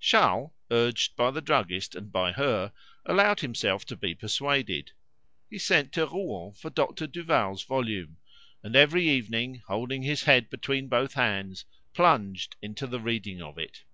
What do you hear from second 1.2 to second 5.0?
the druggist and by her, allowed himself to be persuaded.